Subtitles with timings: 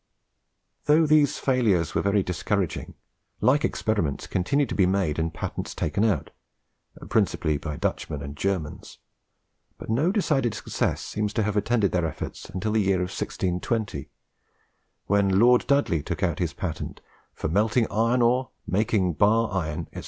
[0.85, 2.95] Though these failures were very discouraging,
[3.39, 6.31] like experiments continued to be made and patents taken out,
[7.09, 8.97] principally by Dutchmen and Germans,
[9.77, 14.09] but no decided success seems to have attended their efforts until the year 1620,
[15.05, 16.99] when Lord Dudley took out his patent
[17.35, 19.99] "for melting iron ore, making bar iron, &c.